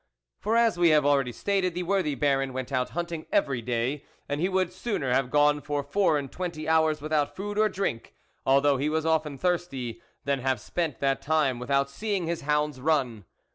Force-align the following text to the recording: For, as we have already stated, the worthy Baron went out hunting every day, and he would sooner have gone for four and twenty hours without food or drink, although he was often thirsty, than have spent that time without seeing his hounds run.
For, 0.39 0.57
as 0.57 0.79
we 0.79 0.89
have 0.89 1.05
already 1.05 1.31
stated, 1.31 1.75
the 1.75 1.83
worthy 1.83 2.15
Baron 2.15 2.53
went 2.53 2.71
out 2.71 2.89
hunting 2.97 3.27
every 3.31 3.61
day, 3.61 4.03
and 4.27 4.41
he 4.41 4.49
would 4.49 4.73
sooner 4.73 5.11
have 5.13 5.29
gone 5.29 5.61
for 5.61 5.83
four 5.83 6.17
and 6.17 6.31
twenty 6.31 6.67
hours 6.67 7.01
without 7.01 7.35
food 7.35 7.59
or 7.59 7.69
drink, 7.69 8.15
although 8.43 8.77
he 8.77 8.89
was 8.89 9.05
often 9.05 9.37
thirsty, 9.37 10.01
than 10.25 10.39
have 10.39 10.59
spent 10.59 10.97
that 11.01 11.21
time 11.21 11.59
without 11.59 11.87
seeing 11.87 12.25
his 12.25 12.41
hounds 12.41 12.79
run. 12.81 13.25